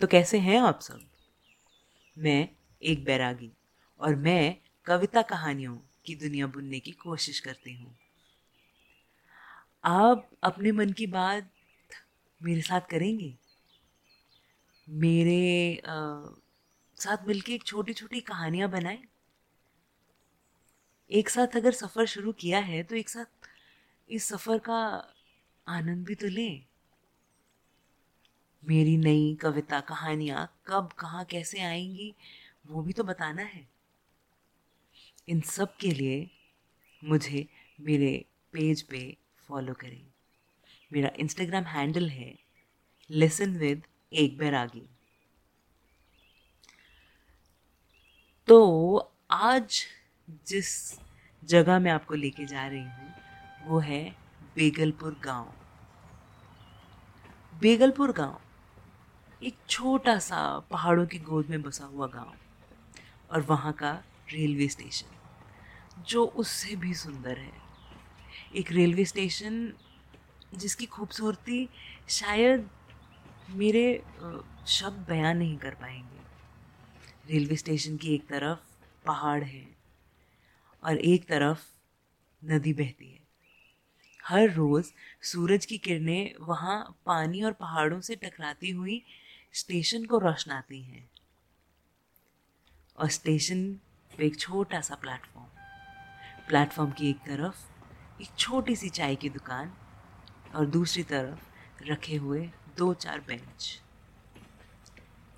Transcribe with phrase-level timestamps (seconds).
[0.00, 1.00] तो कैसे हैं आप सब?
[2.18, 2.48] मैं
[2.82, 3.52] एक बैरागी
[4.00, 4.56] और मैं
[4.86, 5.76] कविता कहानियों
[6.06, 7.96] की दुनिया बुनने की कोशिश करती हूँ।
[9.84, 11.50] आप अपने मन की बात
[12.42, 13.38] मेरे साथ करेंगे?
[14.88, 16.24] मेरे आ,
[16.96, 19.02] साथ मिलके एक छोटी छोटी कहानियाँ बनाएँ?
[21.10, 23.48] एक साथ अगर सफ़र शुरू किया है तो एक साथ
[24.08, 24.80] इस सफ़र का
[25.68, 26.66] आनंद भी तो लें।
[28.62, 32.14] मेरी नई कविता कहानियाँ कब, कहाँ, कैसे आएँगी,
[32.66, 33.66] वो भी तो बताना है।
[35.28, 36.30] इन सब के लिए
[37.02, 37.46] मुझे
[37.78, 38.12] मेरे
[38.54, 39.00] पेज पे
[39.48, 40.02] फॉलो करें।
[40.90, 42.34] मेरा इंस्टाग्राम हैंडल है
[43.10, 44.82] लिसन विद एक बैरागी
[48.48, 48.96] तो
[49.30, 49.82] आज
[50.46, 50.68] जिस
[51.42, 53.14] जगह मैं आपको लेके जा रही हूँ,
[53.66, 54.02] वो है
[54.54, 55.52] बेगलपुर गाँव।
[57.60, 58.40] बेगलपुर गाँव।
[59.42, 60.38] एक छोटा सा
[60.70, 62.32] पहाड़ों की गोद में बसा हुआ गाँव
[63.30, 63.92] और वहाँ का
[64.32, 65.06] रेलवे स्टेशन,
[66.08, 67.52] जो उससे भी सुंदर है।
[68.56, 69.72] एक रेलवे स्टेशन
[70.54, 71.68] जिसकी खूबसूरती
[72.08, 72.68] शायद
[73.50, 73.84] मेरे
[74.68, 78.58] शब्द बयान नहीं कर पाएँगे। रेलवे स्टेशन की एक तरफ़
[79.04, 79.66] पहाड़ है
[80.82, 81.64] और एक तरफ़
[82.42, 83.18] नदी बहती है।
[84.24, 84.90] हर रोज़
[85.22, 89.02] सूरज की किरणें वहाँ पानी और पहाड़ों से टकराती हुई
[89.52, 91.08] स्टेशन को रोशनाती हैं।
[92.98, 93.72] और स्टेशन
[94.18, 95.48] पे एक छोटा सा प्लेटफॉर्म।
[96.48, 97.56] प्लेटफॉर्म की एक तरफ़
[98.22, 99.72] एक छोटी सी चाय की दुकान
[100.54, 103.82] और दूसरी तरफ़ रखे हुए दो चार बेंच।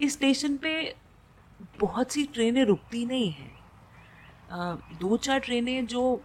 [0.00, 0.96] इस स्टेशन पे
[1.80, 3.58] बहुत सी ट्रेनें रुकती नहीं हैं।
[4.98, 6.24] दो चार ट्रेनें जो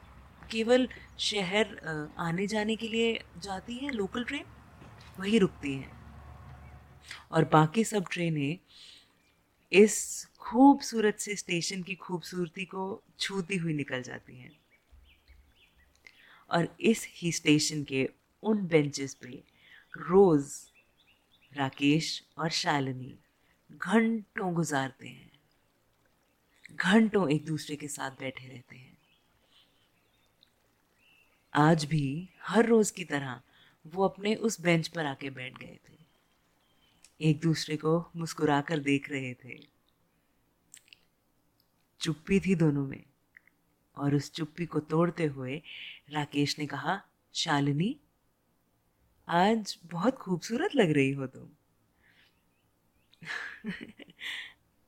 [0.52, 0.88] केवल
[1.20, 4.46] शहर आने जाने के लिए जाती हैं, लोकल ट्रेन,
[5.20, 5.95] वही रुकती हैं।
[7.32, 8.60] और बाकी सब ट्रेनें
[9.74, 14.60] इस खूबसूरत से स्टेशन की खूबसूरती को छूती हुई निकल जाती हैं।
[16.52, 18.10] और इस ही स्टेशन के
[18.44, 19.44] उन बेंचेस पे
[19.98, 20.66] रोज़
[21.54, 23.16] राकेश और शालिनी
[23.72, 25.32] घंटों गुजारते हैं।
[26.72, 28.98] घंटों एक दूसरे के साथ बैठे रहते हैं।
[31.54, 33.42] आज भी हर रोज की तरह
[33.88, 36.05] वो अपने उस बेंच पर आके बैठ गए थे।
[37.22, 39.60] एक दूसरे को मुस्कुराकर देख रहे थे।
[42.00, 43.04] चुप्पी थी दोनों में
[43.98, 45.62] और उस चुप्पी को तोड़ते हुए
[46.10, 47.02] राकेश ने कहा,
[47.34, 48.00] शालिनी,
[49.28, 51.50] आज बहुत खूबसूरत लग रही हो तुम।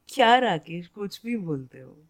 [0.10, 2.04] क्या राकेश, कुछ भी बोलते हो।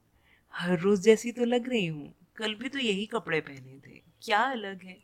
[0.54, 4.40] हर रोज जैसी तो लग रही हूँ। कल भी तो यही कपड़े पहने थे। क्या
[4.40, 5.04] अलग है?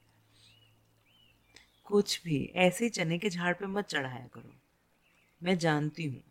[1.85, 4.62] कुछ भी, ऐसे चने के झाड़ पे मत चढ़ाया करो।
[5.43, 6.21] मैं जानती हूँ।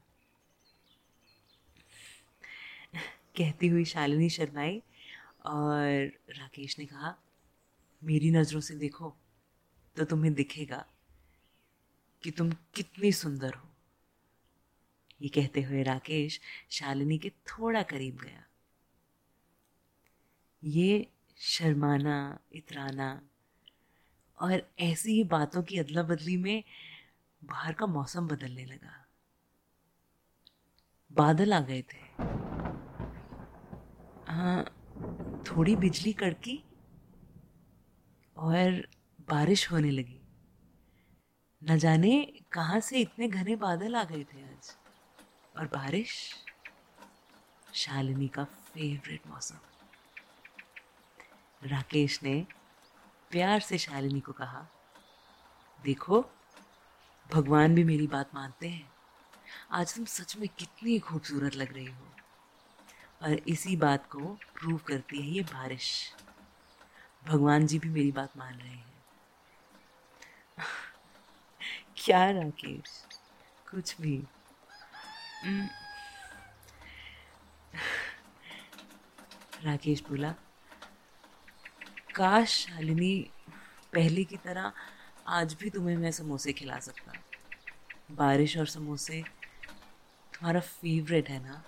[3.37, 4.83] कहती हुई शालिनी शर्माई
[5.47, 7.15] और राकेश ने कहा,
[8.03, 9.15] मेरी नज़रों से देखो
[9.97, 10.85] तो तुम्हें दिखेगा
[12.23, 13.69] कि तुम कितनी सुंदर हो।
[15.23, 16.41] ये कहते हुए राकेश
[16.71, 18.45] शालिनी के थोड़ा करीब गया।
[20.63, 21.07] ये
[21.39, 23.21] शर्माना, इतराना
[24.39, 26.63] और ऐसी ही बातों की अदला बदली में
[27.45, 29.07] बाहर का मौसम बदलने लगा।
[31.13, 32.03] बादल आ गए थे।
[34.33, 34.65] हाँ
[35.43, 36.65] थोड़ी बिजली कड़की
[38.37, 38.89] और
[39.21, 40.21] बारिश होने लगी।
[41.63, 44.77] न जाने कहाँ से इतने घने बादल आ गए थे आज।
[45.59, 46.35] और बारिश,
[47.75, 49.59] शालिनी का फेवरेट मौसम।
[51.69, 52.47] राकेश ने
[53.31, 54.67] प्यार से शालिनी को कहा,
[55.85, 56.31] देखो
[57.33, 58.93] भगवान भी मेरी बात मानते हैं।
[59.73, 62.09] आज तुम सच में कितनी खूबसूरत लग रही हो।
[63.23, 66.15] और इसी बात को प्रूव करती है ये बारिश।
[67.25, 69.05] भगवान जी भी मेरी बात मान रहे हैं।
[71.97, 73.07] क्या राकेश?
[73.71, 74.25] कुछ भी।
[79.63, 80.35] राकेश बोला,
[82.15, 83.31] काश शालिनी
[83.93, 84.73] पहले की तरह
[85.27, 87.22] आज भी तुम्हें मैं समोसे खिला सकता।
[88.13, 89.23] बारिश और समोसे,
[90.35, 91.65] तुम्हारा फेवरेट है ना?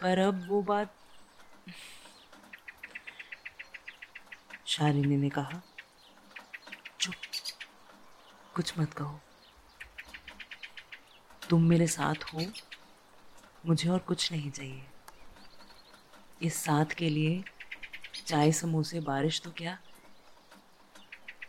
[0.00, 0.94] पर अब वो बात
[4.66, 5.62] शालिनी ने कहा,
[7.00, 7.14] चुप,
[8.54, 9.20] कुछ मत कहो।
[11.50, 12.52] तुम मेरे साथ हो,
[13.66, 14.86] मुझे और कुछ नहीं चाहिए।
[16.42, 17.44] इस साथ के लिए
[18.26, 19.78] चाय, समोसे, बारिश तो क्या?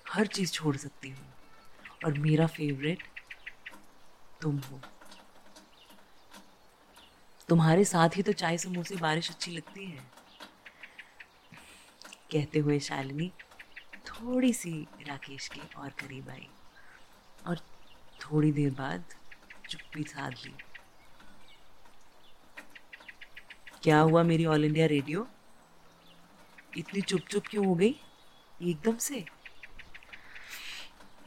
[0.10, 1.34] हर चीज़ छोड़ सकती हूँ।
[2.06, 3.17] और मेरा फेवरेट
[4.42, 4.80] तुम हो।
[7.50, 10.12] तुम्हारे साथ ही तो चाय समोसे बारिश अच्छी लगती है।
[12.32, 13.32] कहते हुए शालिनी
[14.08, 16.48] थोड़ी सी राकेश के और करीब आई
[17.48, 17.60] और
[18.22, 19.04] थोड़ी देर बाद
[19.70, 20.54] चुप्पी साध ली।
[23.84, 25.28] क्या हुआ मेरी ऑल इंडिया रेडियो
[26.78, 27.96] इतनी चुप चुप क्यों हो गई?
[28.62, 29.26] एकदम से?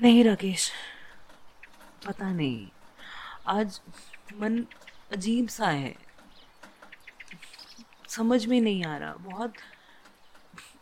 [0.00, 0.72] नहीं राकेश।
[2.06, 2.68] पता नहीं।
[3.46, 3.81] आज
[4.34, 4.66] मन
[5.12, 5.96] अजीब सा है।
[8.08, 9.54] समझ में नहीं आ रहा। बहुत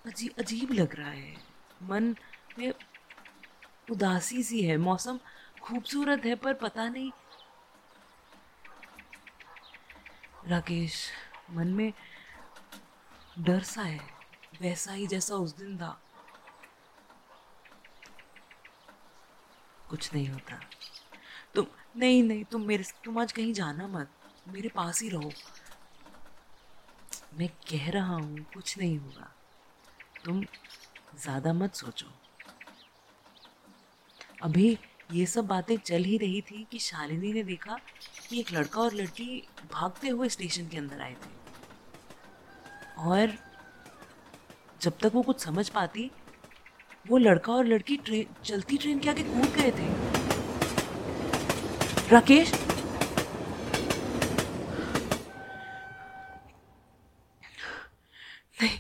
[0.06, 1.37] अजीब अजीब लग रहा है।
[1.82, 2.16] मन
[2.58, 2.75] में
[3.90, 5.20] उदासी सी है। मौसम
[5.62, 7.12] खूबसूरत है, पर पता नहीं।
[10.44, 11.10] राकेश,
[11.50, 11.93] मन में
[13.38, 14.00] डर सा है।
[14.60, 16.02] वैसा ही जैसा उस दिन था।
[19.90, 20.60] कुछ नहीं होता।
[21.55, 21.66] तुम
[21.98, 24.08] नहीं नहीं, तुम मेरे तुम आज कहीं जाना मत,
[24.48, 25.30] मेरे पास ही रहो।
[27.38, 29.32] मैं कह रहा हूँ, कुछ नहीं होगा।
[30.24, 30.42] तुम
[31.22, 32.06] ज़्यादा मत सोचो।
[34.42, 34.78] अभी
[35.12, 37.78] ये सब बातें चल ही रही थी कि शालिनी ने देखा
[38.28, 39.42] कि एक लड़का और लड़की
[39.72, 41.36] भागते हुए स्टेशन के अंदर आए थे।
[43.00, 43.32] और
[44.82, 46.10] जब तक वो कुछ समझ पाती,
[47.08, 50.18] वो लड़का और लड़की ट्रेन चलती ट्रेन के आगे कूद गए थे।
[52.12, 52.52] राकेश?
[58.62, 58.78] नहीं।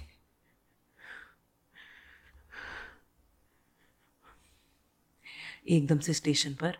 [5.68, 6.78] एकदम से स्टेशन पर।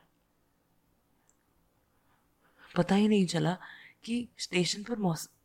[2.76, 3.56] पता ही नहीं चला
[4.04, 5.36] कि स्टेशन पर मौसम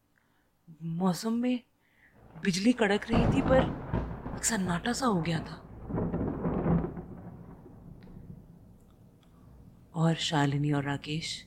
[0.84, 1.64] मौसम में
[2.44, 5.63] बिजली कड़क रही थी पर सन्नाटा सा हो गया था।
[9.96, 11.46] और शालिनी और राकेश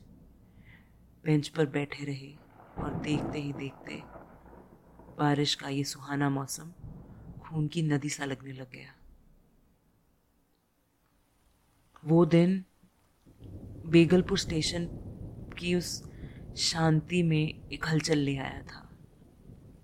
[1.24, 2.32] बेंच पर बैठे रहे
[2.78, 4.02] और देखते ही देखते
[5.18, 6.72] बारिश का ये सुहाना मौसम
[7.40, 8.94] खून की नदी सा लगने लग गया।
[12.04, 12.64] वो दिन
[13.86, 14.88] बेगलपुर स्टेशन
[15.58, 16.02] की उस
[16.56, 18.88] शांति में एक हलचल ले आया था,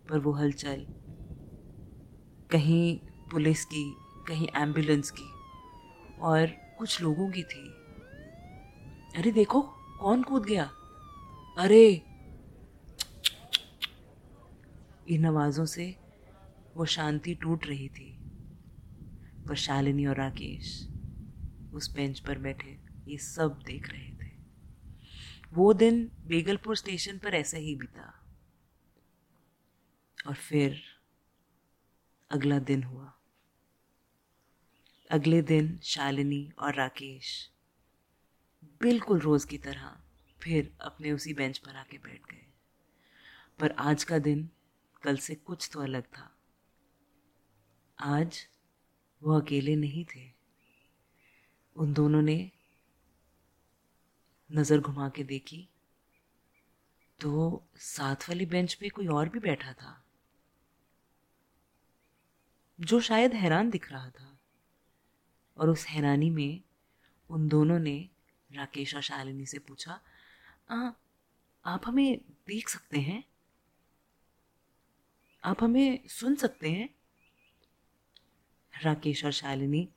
[0.09, 0.87] पर वो हलचल
[2.51, 2.99] कहीं
[3.31, 3.85] पुलिस की,
[4.29, 5.31] कहीं एंबुलेंस की
[6.21, 6.47] और
[6.79, 7.82] कुछ लोगों की थी।
[9.17, 9.63] अरे देखो,
[10.01, 10.65] कौन कूद गया?
[11.59, 12.03] अरे।
[15.09, 15.97] इन आवाज़ों से
[16.75, 18.19] वो शांति टूट रही थी।
[19.49, 20.89] पर शालिनी और राकेश
[21.75, 22.79] उस बेंच पर बैठे,
[23.09, 24.37] ये सब देख रहे थे।
[25.53, 28.25] वो दिन बेगलपुर स्टेशन पर ऐसा ही बीता।
[30.27, 30.83] और फिर
[32.31, 33.15] अगला दिन हुआ।
[35.11, 37.51] अगले दिन शालिनी और राकेश
[38.83, 40.01] बिल्कुल रोज़ की तरह
[40.43, 42.53] फिर अपने उसी बेंच पर आके बैठ गए।
[43.59, 44.51] पर आज का दिन
[45.03, 46.37] कल से कुछ तो अलग था।
[47.99, 48.47] आज
[49.23, 50.33] वो अकेले नहीं थे।
[51.77, 52.53] उन दोनों ने
[54.53, 55.69] नज़र घुमा के देखी।
[57.21, 60.05] तो साथ वाली बेंच पे कोई और भी बैठा था।
[62.81, 64.39] जो शायद हैरान दिख रहा था।
[65.57, 66.63] और उस हैरानी में
[67.31, 68.09] उन दोनों ने
[68.55, 70.01] राकेश और शालिनी से पूछा
[70.71, 70.91] आ,
[71.65, 73.25] आप हमें देख सकते हैं?
[75.45, 76.95] आप हमें सुन सकते हैं?
[78.83, 79.89] राकेश और शालिनी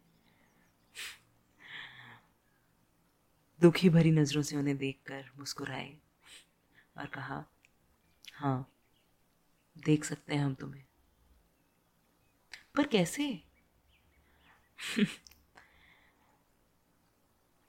[3.61, 5.97] दुखी भरी नज़रों से उन्हें देखकर मुस्कुराए
[6.97, 7.45] और कहा
[8.33, 8.71] हाँ
[9.77, 10.83] देख सकते हैं हम तुम्हें।
[12.75, 13.43] पर कैसे?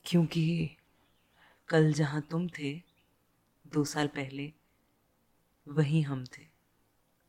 [0.05, 0.77] क्योंकि
[1.69, 2.83] कल जहाँ तुम थे,
[3.67, 4.53] दो साल पहले,
[5.69, 6.47] वहीं हम थे।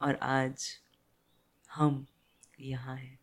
[0.01, 0.79] और आज
[1.71, 2.07] हम
[2.59, 3.19] यहाँ हैं।